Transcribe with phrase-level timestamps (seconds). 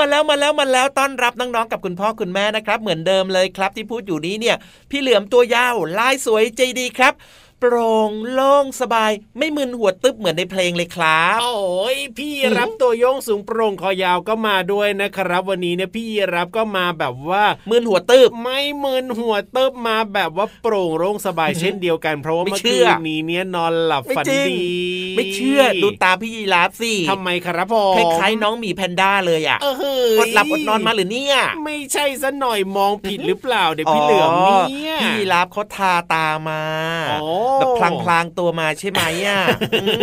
[0.00, 4.56] มาแล้วมาแล้วมาแล้วต้อนรับน้องๆกับคุณพ่อคุณแม่นะครับ เหมือนเดิมเลยครับที่พูดอยู่นี้เนี่ย
[4.90, 7.12] พี่เหลือมตัวยาวลายสวยใจดีครับ
[7.60, 24.78] โปร่งโล่งสบาย ไม่มึนหัวตึ๊บเหมือนในเพลงเลยครับ โอ้ยพี่รับตัวโยงสูงโปร่งคอยาวก็มาด้วยนะครับ วันนี้เนี่ยพี่รับก็มาแบบว่ามึนหัวตึ๊บไม่มึนหัวเติบมาแบบว่าโปร่งโล่งสบายเช่นเดียวกัน เพราะว่าไม่เมื่อเชื่คือนนี้เนี่ยนอนหลับไม่ฝันจริงดี
[25.16, 36.62] ไม่เชื่อดูตาพี่ยีราฟสิทำไมครับผมคล้ายๆน้องหมีแพนด้าเลยอะเออเฮ้อยดหลับอดนอนมาหรือเนี่ย ไม่ใช่ซะหน่อยมองผิดหรือเปล่าเดี๋ยวพี่เหลือมเนี่ยพี่ยีราฟเขาทาตามา
[37.10, 39.40] โอ้แบบพลางๆตัวมาใช่ไหมอะ
[39.72, 40.02] อืม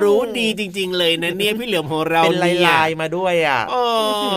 [0.00, 3.76] รู้ดีจริง ๆ เลยนะเนี่ยพี่เหลือมของเราเป็นลายนี่ลายๆมาด้วยอะเอ
[4.28, 4.32] อ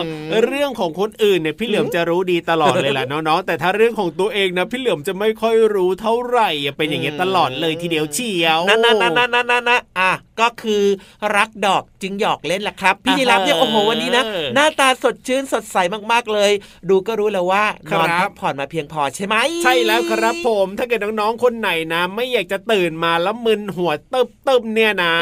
[0.46, 10.12] เรื่องของคนอื่นเนี่ยพี่เหลือมจะรู้ดีตลอดเลยล่ะน้องๆแต่ถ้าเรื่องของตัวเองนะพี่เหลือมจะไม่ค่อยรู้เท่าไหร่อะเป็นอย่างเงี้ยตลอดเลยทีเดียวเชียวนั่นนั่นนั่นนั่นนั่นนั่นนะอะ
[10.42, 10.84] ก็คือ
[11.36, 14.24] รักดอกจึงหยอกเล่นแหละครับ พี่ยีรับเนี่ยโอ้โหวันนี้นะ
[14.56, 15.78] หน้าตาสดชื่นสดใส
[16.12, 16.52] มากๆเลย
[16.90, 25.14] ดูก็รู้แล้วว่านอนพักผ่อนมาเพียงพอใช่ไหมใช่แล้วครับผมถ้าเกิดน้องๆคนไหนนะไม่อยากากจะตื่นมาแล้วมึนหัวตึบตึบเนี่ยนะ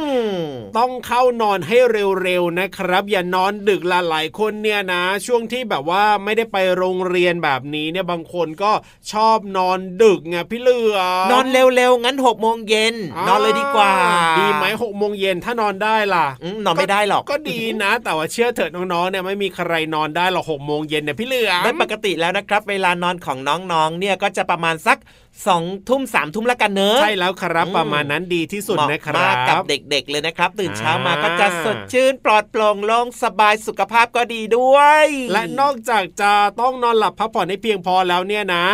[0.00, 0.44] อืม
[0.78, 1.76] ต้องเข้านอนให้
[2.22, 8.72] เร็วๆนะครับ อย่านอนดึกละหลายคนเนี่ยนะ ช่วงที่แบบว่าไม่ได้ไปโรงเรียนแบบนี้เนี่ยบางคนก็
[9.12, 10.98] ชอบนอนดึกไงพี่เหลือ
[11.28, 12.94] มนอนเร็วๆงั้นหกโมงเย็น
[13.28, 13.92] นอนเลยดีกว่า
[14.38, 23.38] ดีไหมหกโมงเย็นถ้านอนได้ล่ะอืมนอนไม่ได้หรอกก็ดีนะ แต่ว่าเชื่อเถิดน้องๆเนี่ยไม่มีใครนอนได้หรอกหกโมงเย็นเนี่ยพี่เหลือมโดยปกติแล้วนะครับ เวลานอนของ
[23.72, 24.98] น้องๆเนี่ยก็จะประมาณสัก
[25.46, 38.64] สองทุ่มสามทุ่มแล้วกันเนอะใช่แล้วครับอืมประมาณนั้นดีที่สุดเหมาะนะครัมากกับบเด็กๆเลยนะครับ ตื่นเช้ามาก็จะสดชื่นปลอดโปร่งโล่งสบายสุขภาพก็ดีด้วย และนอกจากจะต้องนอนหลับพักผ่อนให้เพียงพอแล้วเนี่ยนะ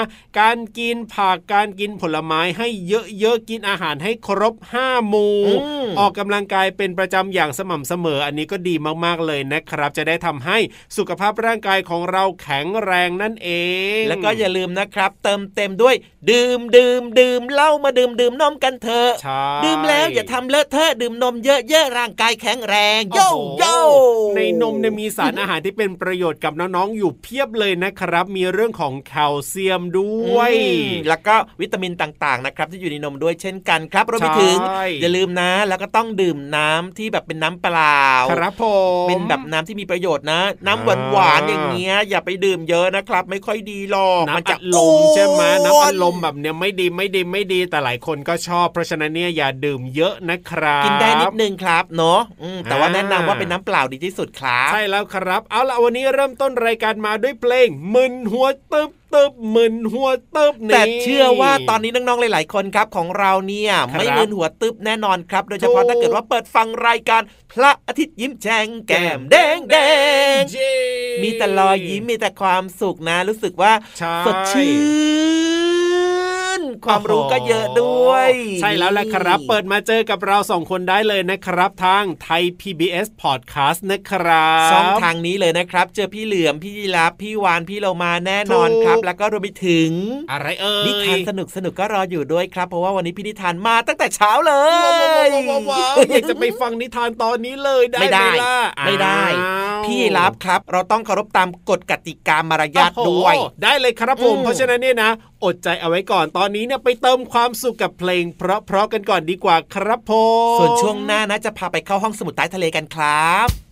[0.40, 8.74] การกินผักการกินผลไม้ให้เยอะๆกินอาหารให้ครบห้าหมู่อืมออกกำลังกายเป็นประจำอย่างสม่ำเสมอ อันนี้ก็ดี
[9.04, 10.58] มากๆเลยนะครับ จะได้ทำให้
[10.96, 13.50] สุขภาพร่างกายของเราแข็งแรงนั่นเอ
[13.98, 15.94] ง แล้วก็อย่าลืมนะครับ เติมเต็มด้วย
[16.30, 23.78] ดื่มดื่มดื่มเหล้ามาดื่มดื่มนมกันเถอะใช่ดื่มแล้วอย่าทำเลอะเทอะดื่มนมเยอะๆร่างกายแข็งแรงโยโอ้โหโย่
[24.36, 38.64] ในนมเนี่ยมีสารอาหารที่เป็นประโยชน์กับน้องๆอยู่เพียบเลยนะครับ มีเรื่องของแคลเซียมด้วยอืมแล้วก็วิตามินต่างๆนะครับ ที่อยู่ในนมด้วยเช่นกันครับรวมไปถึงใช่อย่าลืมนะ แล้วก็ต้องดื่มน้ำที่แบบเป็นน้ำเปล่าครับผ
[39.04, 67.22] มเป็นแบบน้ำที่มีประโยชน์นะ น้ำหวานหวานๆอย่างเงี้ยอย่าไปดื่มเยอะนะครับ ไม่ค่อยดีหรอกมัน้ำจะอัดลมใช่ไหมอ้วนน้ำอัดลมแบบเนี้ยไม่ดีไม่ดีไม่ดีแต่หลายคนก็ชอบ เพราะฉะนั้นเนี่ยอย่าดื่มเยอะนะครับกินได้นิดนึงครับเนาะอืมแต่ว่าอ่าแนะนำว่าเป็นน้ำเปล่าดีที่สุดครับ ใช่แล้วครับ เอาละวันนี้เริ่มต้นรายการมาด้วยเพลงมึนหัวตึบตึบมึนหัวตึบนี่แต่เชื่อว่าตอนนี้น้องๆหลาย ๆ คนครับของเราเนี่ยครับไม่มึนหัวตึบแน่นอนครับ โดยเฉพาะถูกถ้าเกิดว่าเปิดฟังรายการ
[67.52, 69.76] พระอาทิตย์ยิ้มแฉ่งแก้มแดงแด
[70.40, 70.72] งเย้
[71.22, 74.70] มีแต่รอยยิ้มมีแต่ความสุขนะ รู้สึกว่าใช่สดชื่
[75.38, 75.39] น
[76.86, 78.30] ความรู้ก็เยอะด้วย
[78.60, 89.90] ใช่แล้วแหละครับ เปิดมาเจอกับเราสองคนได้เลยนะครับ ทางไทย PBS Podcast นะครับช่องทางนี้เลยนะครับ เจอพี่เหลือมพี่ยีรับพี่วานพี่เรามาแน่นอนครับถูกแล้วก็รวมไปถึง
[90.30, 98.56] อะไรเอ่ยนิทานสนุกสนุกๆก็รออยู่ด้วยครับ เพราะว่าวันนี้พี่นิทานมาตั้งแต่เช้าเลว้าวยว้าวว้าวว้าวอยากจะไปฟังนิทานตอนนี้เลยได้ไม่ได้หล่ะ
[98.86, 105.10] ไม่ได้อ้าวพี่รับครับ เราต้องเคารพตามกฎกติกามารยาทโอ้โหด้วย ได้เลยครับผมอืมเพราะฉะนั้นเนี่ยนะ
[105.44, 110.12] อดใจเอาไว้ก่อนตอนนี้เนี่ยไปเติมความสุขกับเพลง เพราะๆกันก่อนดีกว่าครับผ
[110.54, 113.69] มส่วนช่วงหน้านะจะพาไปเข้าห้องสมุดใต้ทะเลกันครับ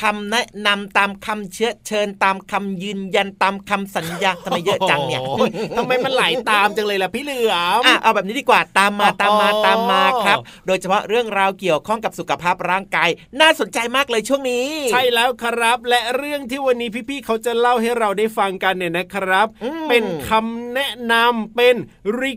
[0.00, 5.42] ครับตามคำแนะนำตามคำเชื้อเชิญตามคำยืนยันตามคำสัญญาทำไมเยอะจังเนี่ยโอ้โห
[5.76, 13.08] ทำไมมันไหลตามจังเลยล่ะพี่เหลือมอะเอาแบบนี้ดีกว่าตามมาอ๋อตามมาตามมาครับ โดยเฉพาะเรื่องราวเกี่ยวข้องกับสุขภาพร่างกาย
[13.40, 22.32] น่าสนใจมากเลยช่วงนี้ ใช่แล้วครับ และเรื่องที่วันนี้พี่ๆเขาจะเล่าให้เราได้ฟังกันเนี่ยนะครับอืมเป็นคำแนะนำเป็น request รี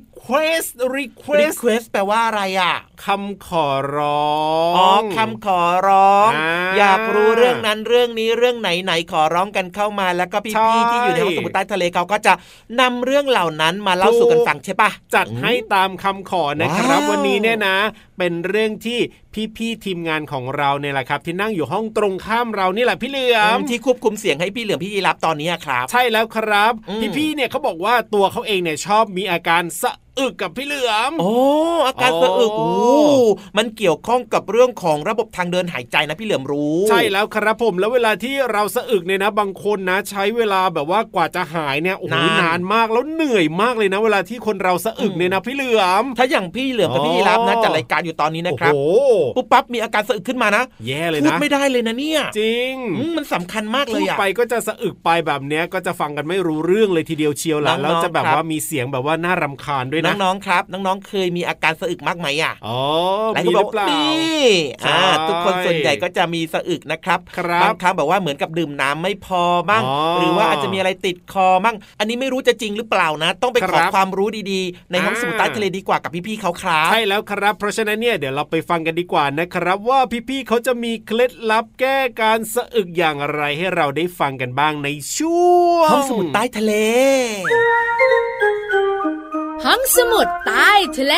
[0.96, 2.76] request เควสแปลว่าอะไรอะ
[3.06, 4.34] คำขอร้อ
[4.72, 12.34] งอ๋อคำขอร้องอ่าอยากรู้เรื่องนั้นเรื่องนี้เรื่องไหนไหนขอร้องกันเข้ามาแล้วก็ใช่พี่ๆที่อยู่ในห้องสมุดใต้ทะเลเขาก็จะ
[12.82, 17.78] นำเรื่องเหล่านั้นมาเล่าสู่กันฟังใช่ปะจัดให้ตามคำขอนะครับว้าววันนี้เนี่ยนะ
[18.18, 19.00] เป็นเรื่องที่
[19.58, 31.34] พี่ๆทีมงานของเราเนี่ยแหละครับ ที่นั่งอยู่ห้องตรงข้ามเรานี่แหละพี่เหลือมที่ควบคุมเสียงให้พี่เหลือมพี่ยีรับตอนนี้ครับ ใช่แล้วครับอืมพี่ๆเนี่ยเขาบอกว่าตัวเขาเองเนี่ยชอบมีอาการสะอึกกับพี่เหลือม โอ้
[31.88, 33.24] อาการสะอึกโอ้โอ้
[33.58, 62.80] มันเกี่ยวข้องกับเรื่องของระบบทางเดินหายใจนะพี่เหลือมรู้ ใช่แล้วครับผม แล้วเวลาที่เราสะอึกเนี่ยนะ บางคนนะ ใช้เวลาแบบว่ากว่าจะหายเนี่ย โอ้โหนานนานมากแล้วเหนื่อยมากเลยนะ เวลาที่คนเราสะอึกเนี่ยนะพี่เหลือม ถ้าอย่างพี่เหลือมกับพี่ยีรับนะอ๋อจัดรายการอยู่ตอนนี้นะครับโอ้โหปุ๊บปั๊บมีอาการสะอึกขึ้นมานะแย่เลยพูดนะไม่ได้เลยนะเนี่ย จริงอืมมันสำคัญมากเลพูยดอะไปก็จะสะอึกไปแบบเนี้ยก็จะฟังกันไม่รู้เรื่องเลยทีเดียวเชียวล่ะน้องๆแล้วจะแบบครับว่ามีเสียงแบบว่าน่ารำคาญด้วยนะน้องๆครับ น้องๆเคยมีอาการสะอึกมากไหมอะอ๋อ
[63.34, 64.44] หลายมีคนหบรืออกเปล่านี่
[64.86, 86.74] อ่าใช่ทุกคนส่วนใหญ่ก็จะมีสะอึกนะครับครับบางครั้งแบบว่าเหมือนกับดื่มน้ำไม่พอบ้างอ๋อหรือว่าอาจจะมีอะไรติดคอบ้างอันนี้ไม่รู้จะจริงหรือเปล่านะ ต้องไปคขรัอบความรู้ดีๆ ในห้องอ่าสมุดใต้ทะเลดีกว่ากับพี่ๆเขาครับใช่แล้วครับเพราะฉะนั้นเนี่ยเดี๋ยวเราไปฟังกันดีกว่านะครับ ว่าพี่ๆเขาจะมีเคล็ดลับแก้การสะอึกอย่างไรให้เราได้ฟังกันบ้างในช่วงห้องสมุดใต้ทะเล
[89.66, 91.16] ห้องสมุดใต้ทะเล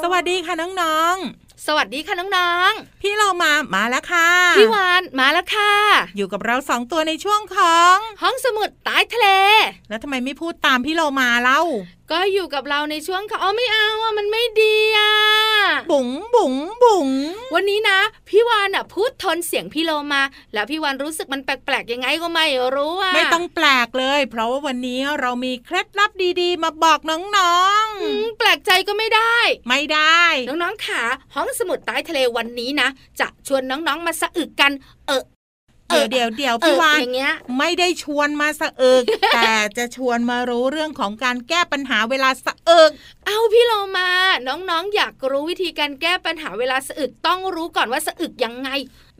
[0.00, 1.18] สวัสดีค่ะน้อง
[1.68, 5.72] สวัสดีค่ะน้องๆ พี่เรามามาแล้วค่ะๆพี่วานมาแล้วค่ะ
[6.16, 9.28] อยู่กับเราสองตัวในช่วงของ ห้องสมุดใต้ทะเล
[9.88, 11.60] แล้วทำไมไม่พูดตามพี่เรามาเล่า
[12.10, 15.12] ก็อยู่กับเราในช่วงค่ะอ๋อไม่เอาอะมันไม่ดีอะ
[15.90, 17.08] บุ๋งบุ๋งบุ๋ง
[17.54, 20.22] วันนี้นะพี่วานอะพูดทนเสียงพี่โลมา
[20.54, 31.02] แล้วพี่วานรู้สึกมันแปลกๆยังไงก็ไม่รู้อะไม่ต้องแปลกเลย เพราะว่าวันนี้เรามีเคล็ดลับดีๆ มาบอกน้องอืมแปลกใจก็ไม่ได้ๆไม่ได้ น้องๆค่ะ
[31.34, 32.88] ห้องสมุดใต้ทะเลวันนี้นะ
[33.20, 34.72] จะชวนน้องๆมาสะอึกกัน
[35.06, 35.22] เออ
[35.88, 42.90] เอเดี๋ยอวเดี๋ยวเดี๋ยวเอพี่อวานอย่างเงี้ย ไม่ได้ชวนมาสะอึกแต่จะชวนมารู้เรื่องของการแก้ปัญหาเวลาสะอึก
[43.26, 44.08] เอาพี่โลมา
[44.46, 48.70] น้องๆ อยากรู้วิธีการแก้ปัญหาเวลาสะอึกต้องรู้ก่อนว่าสะอึกยังไง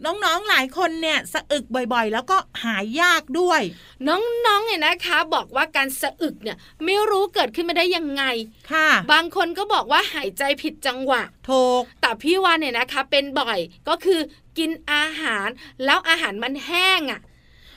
[0.04, 3.60] น้องๆ หลายคนเนี่ยสะอึกบ่อยๆ แล้วก็หายยากด้วย
[4.08, 8.24] น้องๆ เนี่ยนะคะ บอกว่าการสะอึกเนี่ยไม่รู้เกิดขึ้นมาได้ยังไง
[8.72, 14.20] ค่ะ บางคนก็บอกว่าหายใจผิดจังหวะ ถูก แต่พี่วานเนี่ยนะคะเป็นบ่อยก็คือ
[14.58, 15.48] กินอาหาร
[15.84, 17.20] แล้วอาหารมันแห้งอะ่ะ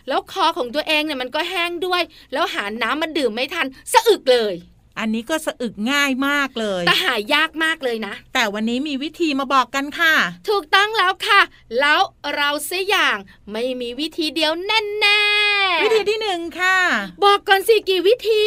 [0.08, 2.02] แล้วคอของตัวเองเนี่ยมันก็แห้งด้วย
[2.34, 4.54] แล้วหาน้ำมาดื่มไม่ทันสะอึกเลย
[5.00, 10.14] อันนี้ก็สะอึกง่ายมากเลย แต่หายยากมากเลยนะ แต่วันนี้มีวิธีมาบอกกันค่ะ
[10.50, 11.42] ถูกต้องแล้วค่ะ
[11.80, 12.00] แล้ว
[12.36, 13.18] เราเสียอย่าง
[13.52, 16.78] ไม่มีวิธีเดียวแน่ๆวิธีที่หนึ่งค่ะ
[17.24, 18.46] บอกก่อนสิกี่วิธี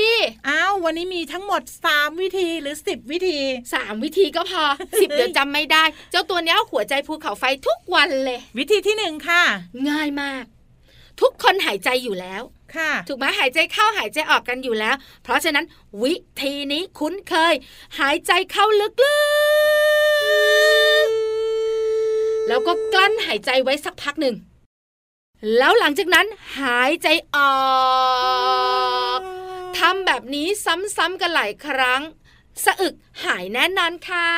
[0.49, 3.39] อ้าววันนี้มีทั้งหมด 3 วิธีหรือ 10 วิธี
[3.75, 4.65] สามวิธีก็พอ
[5.01, 9.43] สิบเดี๋ยวจำไม่ได้ เจ้าตัวเนี้ยหัวใจภูเขาไฟทุกวันเลย วิธีที่หนึ่งค่ะ
[9.89, 10.45] ง่ายมาก
[11.21, 12.60] ทุกคนหายใจอยู่แล้วค่ะ
[13.09, 15.65] ถูกไหมหายใจเข้าหายใจออกกันอยู่แล้ว เพราะฉะนั้น
[16.03, 17.55] วิธีนี้คุ้นเคย
[18.01, 18.89] หายใจเข้าลึ
[21.07, 24.35] กๆ แล้วก็กลั้นหายใจไว้สักพักหนึ่ง
[25.59, 26.27] แล้วหลังจากนั้น
[26.61, 27.61] หายใจออ
[29.19, 29.21] ก
[29.79, 32.03] ทำแบบนี้ซ้ำๆกันหลายครั้ง
[32.65, 34.29] สะอึกหายแน่นอนค่ะ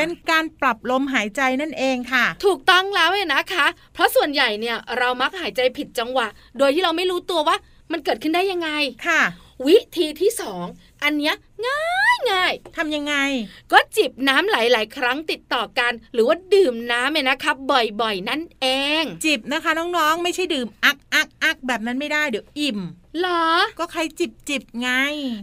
[0.00, 6.26] เป็นการปรับลมหายใจนั่นเองค่ะ ถูกต้องแล้วเนี่ยนะคะ เพราะส่วนใหญ่เนี่ยเรามักหายใจผิดจังหวะ
[6.58, 7.56] โดยที่เราไม่รู้ตัวว่า
[7.92, 8.70] มันเกิดขึ้นได้ยังไง
[9.06, 9.22] ค่ะ
[9.66, 10.66] วิธีที่สอง
[11.02, 11.34] อันเนี้ย
[11.66, 11.82] ง่า
[12.14, 18.66] ยง่ายทำยังไงๆก็จิบน้ำหลาย ๆ ครั้งติดต่อกัน หรือว่าดื่มน้ำเนี่ยนะครับบ่อยๆ นั่นเอ
[19.02, 22.78] ง จิบนะคะน้องๆ ไม่ใช่ดื่มอักอักอักแบบนั้นไม่ได้เดี๋ยวอิ่ม
[23.20, 23.46] หรอ
[23.78, 24.90] ก็ใครจิบจิบไง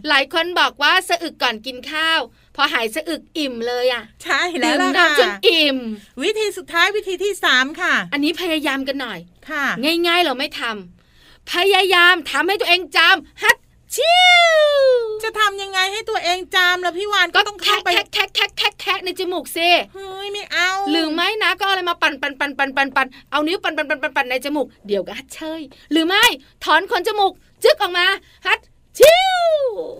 [0.08, 2.20] หลายคนบอกว่าสะอึกก่อนกินข้าว
[2.56, 5.78] พอหายสะอึกอิ่มเลยอะใช่แล้ดื่วมล่ะน้ำจนค่ะอิ่ม
[6.22, 9.18] วิธีสุดท้ายวิธีที่สามค่ะ อันนี้พยายามกันหน่อย
[9.50, 9.64] ค่ะ
[10.06, 10.95] ง่ายๆเราไม่ทำ
[11.52, 13.56] พยายามทำให้ตัวเองจำฮัด
[13.96, 14.16] ชิ
[14.50, 14.56] ว
[15.22, 25.60] จะทำยังไงให้ตัวเองจามแล้วพี่วานก็ก็ต้องแคะเข้าไปแคะแคะแคะแคะแคะในจมูกซิเฮ้ยไม่เอา หรือไม่นะก็เอาอะไรมาปั่นปั่นปั่นปั่นปั่นปั่นเอานิ้วปั่นปั่นปั่นปั่นปั่นในจมูกเดี๋ยวก็ฮัดเชย
[25.92, 26.24] หรือไม่
[26.64, 27.32] ถอนขนจมูก
[27.64, 28.06] จึกออกมา
[28.46, 28.60] ฮัด
[28.98, 29.42] ชิว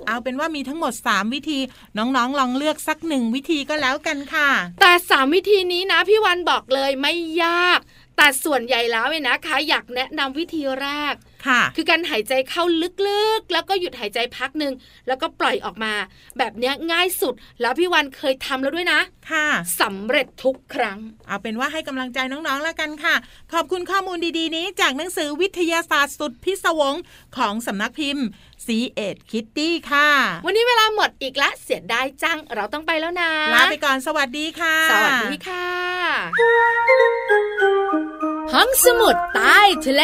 [0.07, 1.59] เอาเป็นว่ามีทั้งหมด 3 วิธี
[1.99, 4.51] น้องๆ ลองเลือกสักหนึ่งวิธีก็แล้วกันค่ะ
[4.81, 7.81] แต่สามวิธีนี้นะพี่วันบอกเลยไม่ยาก
[8.17, 11.15] แต่ส่วนใหญ่แล้วเนี่ยนะคะ อยากแนะนำวิธีแรก
[11.47, 12.63] ค่ะ คือการหายใจเข้า
[13.07, 14.73] ลึกๆ แล้วก็หยุดหายใจพักหนึ่ง
[15.07, 15.93] แล้วก็ปล่อยออกมา
[16.39, 19.47] แบบเนี้ยง่ายสุด แล้วพี่วันเคยทำแล้วด้วยนะ ค่ะ
[19.81, 23.15] สำเร็จทุกครั้ง เอาเป็นว่าให้กำลังใจน้องๆแล้วกันค่ะ
[23.53, 26.95] ขอบคุณข้อมูลดีๆ นี้จากหนังสือวิทยาศาสตร์สุดพิศวง
[27.37, 28.27] ของสำนักพิมพ์
[28.67, 30.11] c ีเอ็ดคิตตี้ค่ะ
[30.47, 35.67] วันนี้เวลาหมดอีกละเสียดายจัง เราต้องไปแล้วนะ ลาไปก่อนสวัสดีค่ะ สวัสดีค่ะ
[38.53, 40.03] ห้องสมุดใต้ทะเล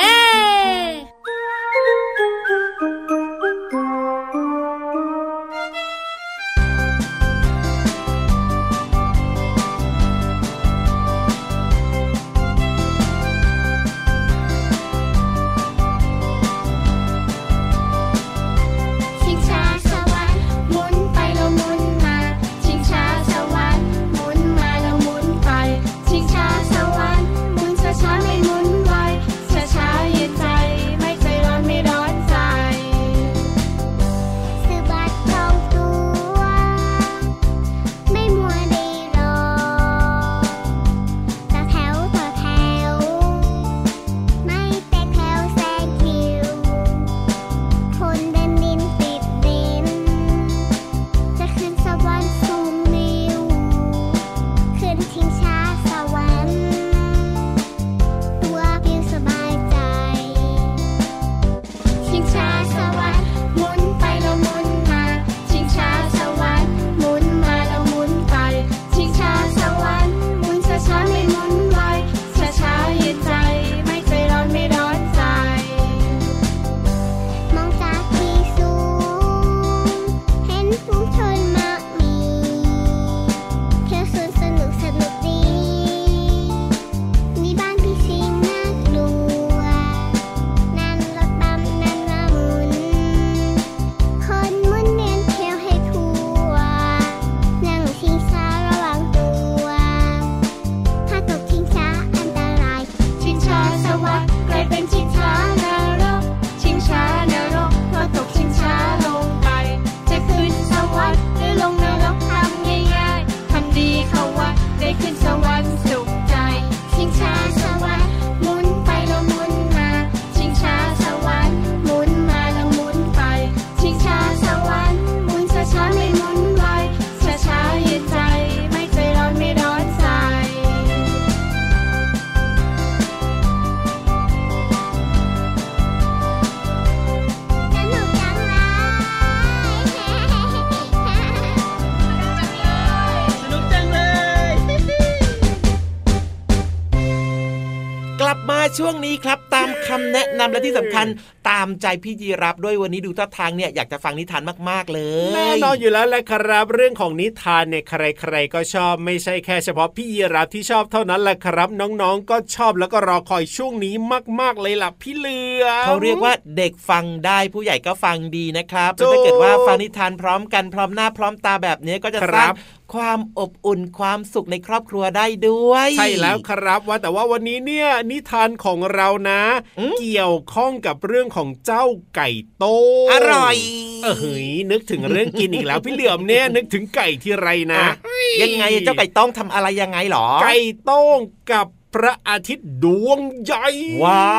[150.43, 151.07] นะนำและที่สำคัญ
[151.49, 155.01] ตามใจพี่ยีรับด้วยวันนี้ดูท่าทางเนี่ยอยากจะฟังนิทานมากๆเล
[155.31, 163.95] ยแน่นอนอยู่แล้วแหละครับ เรื่องของนิทานเนี่ยใครๆก็ชอบไม่ใช่แค่เฉพาะพี่ยีรับที่ชอบเท่านั้นแหละครับ น้องๆ ก็ชอบแล้วก็รอคอยช่วงนี้
[164.41, 172.55] มากๆเลยล่ะพี่เหลือมเขาเรียกว่าเด็กฟังได้ผู้ใหญ่ก็ฟังดีนะครับถูแล้วกถ้าเกิดว่าฟังนิทานพร้อมกันพร้อมหน้าพร้อมตาแบบนี้ก็จะคสรัร้างบ
[172.95, 179.43] ความอบอุ่นความสุขในครอบครัวได้ด้วย ใช่แล้วครับว่าแต่ว่าวันนี้เนี่ยนิทานของเรานะ
[179.79, 181.85] อืมเกี่ยวข้องกับเรื่องของเจ้า
[182.17, 182.77] ไก่โต้
[183.13, 183.57] อร่อย
[184.03, 187.95] เออเฮ้ยนึกถึงเรื่องกินอีกแล้วพี่เหลือมเนี่ยนึกถึงไก่ที่ไรนะอะ
[188.43, 191.19] ยังไงเจ้าไก่ต้องทำอะไรยังไงหรอ ไก่โต้ง
[191.53, 193.67] กับ พระอาทิตย์ดวงใหญ่
[194.05, 194.33] ว้า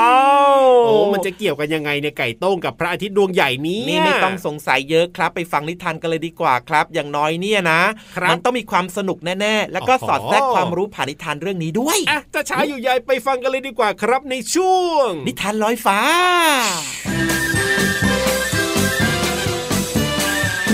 [0.60, 7.82] วโอ้มันจะเกี่ยวกันยังไงเนี่ยไก่โต้งกับพระอาทิตย์ดวงใหญ่นี้นี่ไม่ต้องสงสัยเยอะครับ ไปฟังนิทานกันเลยดีกว่าครับ อย่างน้อยเนี่ยนะ
[8.18, 16.00] ครับมันต้องมีความสนุกแน่ๆ แล้วก็อ๋อสอดแทรกความรู้ผ่านนิทานเรื่องนี้ด้วยอะจะช้าอยู่ใหญ่ไปฟังกันเลยดีกว่าครับในช่วง นิทานลอยฟ้า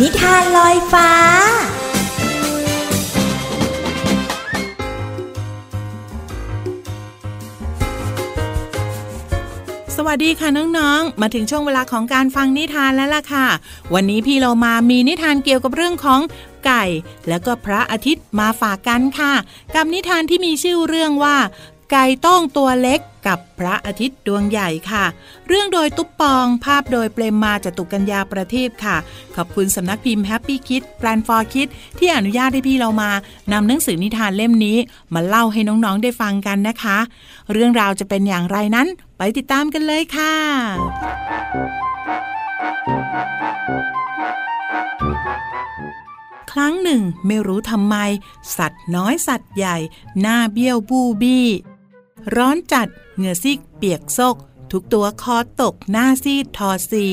[0.02, 1.10] นิทานลอยฟ้า
[10.10, 13.48] วัสดีค่ะน้องๆ มาถึงช่วงเวลาของการฟังนิทานแล้วล่ะค่ะ
[13.94, 16.22] วันนี้พี่เรามามีนิทานเกี่ยวกับเรื่องของ
[16.66, 16.84] ไก่
[17.30, 19.34] แล้วก็พระอาทิตย์มาฝากกันค่ะ
[19.76, 21.36] กับนิทานที่มีชื่อเรื่องว่า
[21.92, 25.06] ไก่ต้องตัวเล็กกับพระอาทิตย์ดวงใหญ่ค่ะ
[25.48, 28.98] เรื่องโดยตุ๊ปปองภาพโดยเปรมมาจตุกัญญาประทีปค่ะ
[29.36, 33.12] ขอบคุณสำนักพิมพ์ Happy Kid แปลน for Kids ที่อนุญาตให้พี่เรามา
[33.52, 34.78] นำหนังสือนิทานเล่มนี้
[35.14, 36.98] มาเล่าให้น้องๆได้ฟังกันนะคะ
[37.52, 40.34] เรื่องราวจะเป็นอย่างไรนั้น ไปติดตามกันเลยค่ะ
[46.52, 47.96] ครั้งหนึ่งไม่รู้ทำไม
[48.58, 49.78] สัตว์น้อยสัตว์ใหญ่
[50.22, 51.48] หน้าเบี้ยวบูบี้
[52.36, 54.36] ร้อนจัดเหงื่อซิกเปียกซก
[54.72, 57.08] ทุกตัวคอตกหน้าซีดทอดสี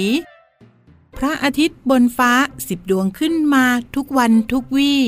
[1.16, 2.32] พระอาทิตย์บนฟ้า
[2.68, 3.64] สิบดวงขึ้นมา
[3.94, 5.02] ทุกวันทุกวี่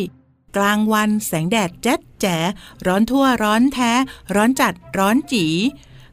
[0.56, 2.36] กลางวันแสงแดดแจ๊ดแจ๋
[2.86, 3.92] ร้อนทั่วร้อนแท้
[4.34, 5.46] ร้อนจัดร้อนจี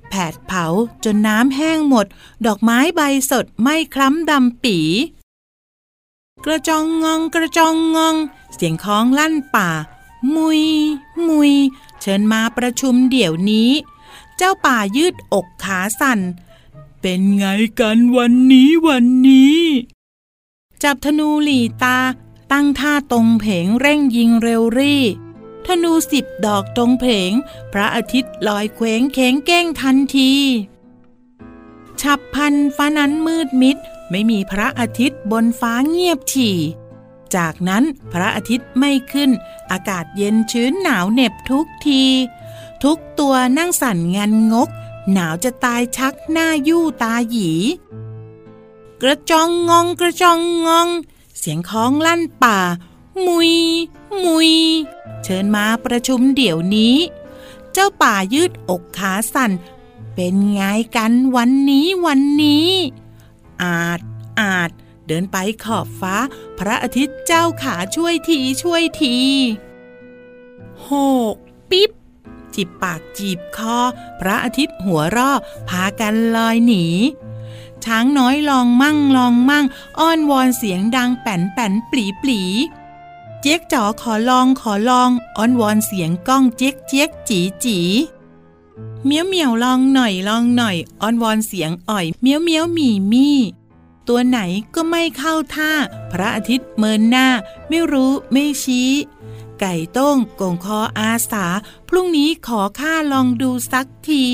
[0.09, 0.65] แผดเผา
[1.03, 2.05] จนน้ำแห้งหมด
[2.45, 4.77] ดอกไม้ใบสดไม่คล้ำดำปี
[6.45, 8.15] กระจองงองกระจองงอง
[8.53, 9.69] เสียงคล้องลั่นป่า
[10.35, 10.63] มุย
[11.27, 11.53] มุย
[12.01, 13.71] เชิญมาประชุมเดี๋ยวนี้
[14.37, 16.19] เจ้าป่ายืดอกขาสั่น
[17.01, 17.45] เป็นไง
[17.79, 19.59] กันวันนี้วันนี้
[20.83, 21.99] จับธนูหลีตา
[22.51, 25.03] ตั้งท่าตรงเพงเร่งยิงเร็วรี่
[25.65, 27.31] ธนูสิบดอกตรงเพง
[27.73, 30.33] พระอาทิตย์ลอยเคว้งเค้งเก้งทันที
[32.01, 33.77] ฉับพันฟ้านั้นมืดมิด
[34.09, 36.57] ไม่มีพระอาทิตย์บนฟ้าเงียบฉี่
[37.35, 39.31] จากนั้นพระอาทิตย์ไม่ขึ้น
[39.71, 42.03] อากาศเย็นชื้นหนาวเหน็บทุกที
[42.83, 44.69] ทุกตัวนั่งสั่นงันงก
[45.13, 47.51] หนาวจะตายชักหน้ายู่ตาหยี
[49.01, 50.87] กระจองงองกระจองงอง
[51.37, 52.59] เสียงคล้องลั่นป่า
[53.25, 53.53] มุย
[54.23, 54.51] มุย
[55.23, 56.95] เชิญมาประชุมเดี๋ยวนี้
[57.73, 59.51] เจ้าป่ายืดอกขาสั่น
[60.15, 60.61] เป็นไง
[60.95, 62.69] กันวันนี้วันนี้
[63.63, 63.99] อาจ
[64.39, 64.69] อาจ
[65.07, 66.15] เดินไปขอบฟ้า
[66.59, 69.17] พระอาทิตย์เจ้าขาช่วยทีช่วยที
[70.89, 70.91] ห
[71.33, 71.35] ก
[71.69, 71.91] ปิ๊บ
[72.55, 73.77] จิบปากจีบคอ
[74.19, 75.31] พระอาทิตย์หัวรอ
[75.69, 76.85] พากันลอยหนี
[77.85, 79.65] ช้างน้อยลองมั่งลองมั่ง
[79.99, 82.41] อ้อนวอนเสียงดังแป่นแป่นปลีปลี
[83.41, 87.79] เจ๊กจ๋อขอลองขอลอง อ้อนวอนเสียงก้องเจ๊กเจ๊กจีจี
[89.05, 93.37] เมียวเมียวลองหน่อยลองหน่อย อ้อนวอนเสียงอ่อย เมียวเมียวมีมี่
[94.07, 94.39] ตัวไหน
[94.75, 95.71] ก็ไม่เข้าท่า
[96.11, 97.27] พระอาทิตย์เมินหน้า
[97.69, 98.91] ไม่รู้ไม่ชี้
[99.59, 101.45] ไก่ต้งกงคออาสา
[101.87, 104.25] พรุ่งนี้ขอข้าลองดูสักที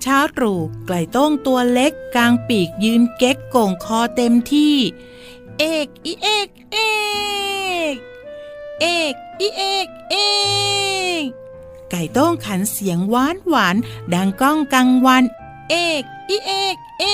[0.00, 4.76] เช้าตรู่ไก่ต้งตัวเล็กกลางปีกยืนเก๊กโก่งคอเต็มที่
[5.58, 6.78] เอกอีเอกเอ
[7.92, 7.94] ก
[8.80, 10.16] เอกอีเอกเอ
[11.20, 11.24] ก
[11.90, 13.76] ไก่ต้งขันเสียงหวานหวาน
[14.14, 15.24] ดังก้องกังวัน
[15.70, 17.04] เอกอีเอก เอ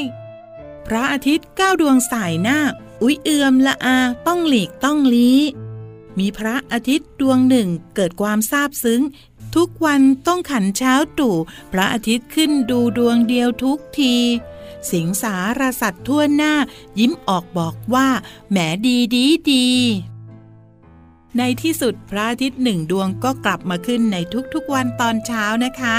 [0.00, 0.02] ก
[0.86, 2.58] พระอาทิตย์ก้าวดวงสายหน้า
[3.02, 5.40] อุ๊ยเอือมละอาต้องหลีกต้องลี้
[6.18, 9.02] มีพระอาทิตย์ดวงหนึ่งเกิดความซาบซึ้ง
[9.54, 11.36] ทุกวันต้องขันเช้าตู่
[11.72, 14.14] พระอาทิตย์ขึ้นดูดวงเดียวทุกที
[14.92, 16.54] สิงสารสัตว์ทั่วหน้า
[16.98, 18.08] ยิ้มออกบอกว่า
[18.50, 19.66] แหมดีดีดี
[21.38, 24.16] ในที่สุดพระอาทิตย์หนึ่งดวงก็กลับมาขึ้นใน
[24.54, 25.96] ทุกๆวันตอนเช้านะคะ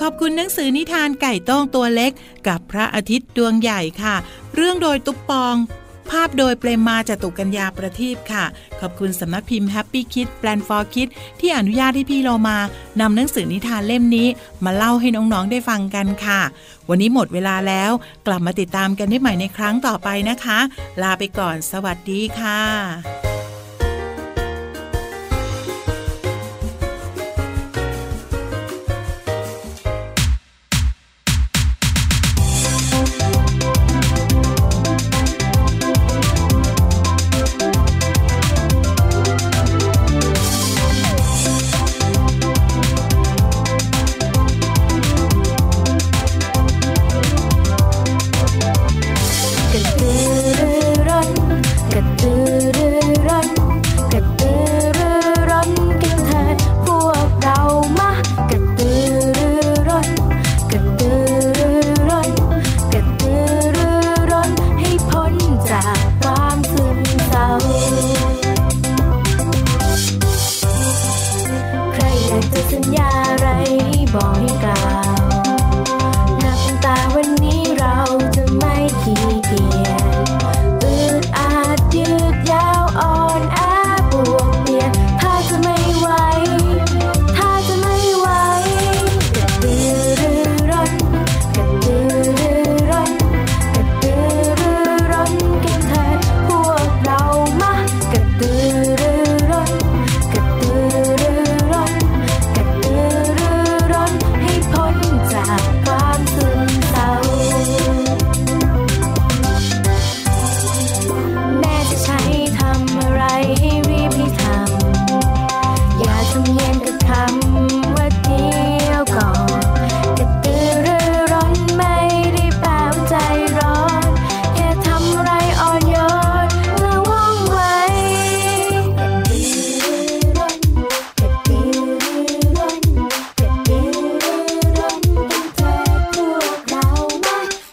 [0.00, 2.12] ขอบคุณหนังสือนิทานไก่ต้งตัวเล็ก
[2.48, 4.16] กับพระอาทิตย์ดวงใหญ่ค่ะ
[4.54, 5.56] เรื่องโดยตุ๊ปปอง
[6.10, 8.44] ภาพโดยเปรมมาจตุกัญญาประทีปค่ะ
[8.80, 11.08] ขอบคุณสำนักพิมพ์ Happy Kid Plan for Kid
[11.40, 12.58] ที่อนุญาตให้พี่เรามา
[13.00, 14.28] นำหนังสือนิทานเล่มนี้
[14.64, 16.40] มาเล่าให้น้องๆได้ฟังกันค่ะ
[16.88, 17.90] วันนี้หมดเวลาแล้ว
[18.26, 20.58] กลับมาติดตามกันได้ใหม่ในครั้งต่อไปนะคะ
[21.02, 22.62] ลาไปก่อน สวัสดีค่ะ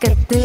[0.05, 0.44] que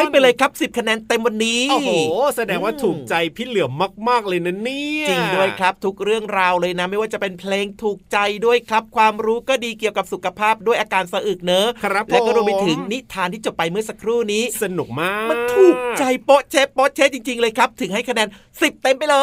[0.00, 1.90] ให้ไปเลยครับ10คะแนนเต็มวันนี้โอ้โห
[2.36, 3.70] แสดงว่าอืมถูกใจพี่เหลือม
[4.08, 19.16] มากๆเลยนะเนี่ยจริงด้วยครับ ทุกเรื่องราวเลยนะ ไม่ว่าจะเป็นเพลงถูกใจด้วยครับ ความรู้ก็ดีเกี่ยวกับสุขภาพด้วยอาการสะอึกเนอะครับและก็รวมไปผมถึงนิทานที่จบไปเมื่อสักครู่นี้ สนุกมาก มันถูกใจโป๊ะเชฟโป๊ะเชฟจริง ๆ เลยครับ ถึงให้คะแนน10เต็มไปเล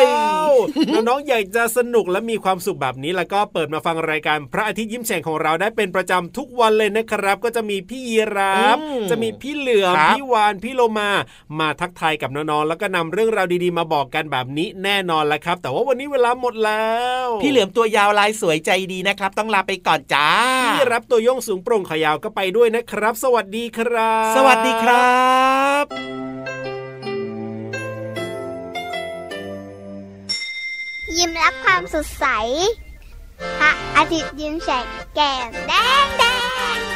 [0.00, 0.52] ยว้าว
[0.92, 11.10] น้องๆอยากจะสนุกและมีความสุขแบบนี้แล้วก็เปิดมาฟังรายการพระอาทิตย์ยิ้มแฉ่งของเราได้เป็นประจำทุกวันเลยนะครับ ก็จะมีพี่ยีราฟอืมจะมีพี่เหลือมครับพี่วานพี่โลมา
[11.58, 16.90] มาทักทายกับน้องๆแล้วก็นำเรื่องราวดีๆมาบอกกันแบบนี้แน่นอนแหละครับ แต่ว่าวันนี้เวลาหมดแล้
[17.24, 20.28] ว พี่เหลือมตัวยาวลายสวยใจดีนะครับ ต้องลาไปก่อนจ้า
[20.66, 25.16] พี่รับตัวโย่งสูงโปร่งขายาวก็ไปด้วยนะครับ สวัสดีครับ สวัสดีครั
[25.82, 25.84] บ
[31.16, 32.26] ยิ้มรับความสดใส
[33.58, 35.72] พระอาทิตย์ยิ้มแฉกแก้มแด
[36.04, 36.24] งแด
[36.76, 36.91] ง